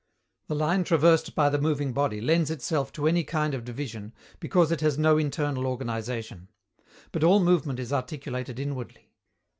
[0.47, 4.71] The line traversed by the moving body lends itself to any kind of division, because
[4.71, 6.49] it has no internal organization.
[7.11, 9.13] But all movement is articulated inwardly.